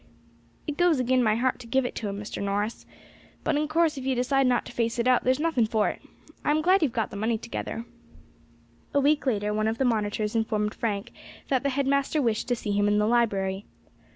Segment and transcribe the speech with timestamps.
[0.65, 2.41] "It goes agin my heart to give it to him, Mr.
[2.41, 2.87] Norris;
[3.43, 6.01] but in course if you decide not to face it out there's nothing for it.
[6.43, 7.85] I am glad you have got the money together."
[8.95, 11.11] A week later one of the monitors informed Frank
[11.49, 13.67] that the head master wished to see him in the library.